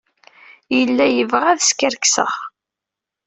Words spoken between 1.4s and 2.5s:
ad skerkseɣ.